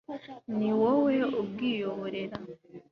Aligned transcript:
ni 0.57 0.69
wowe 0.79 1.15
ubwiyoborera 1.41 2.37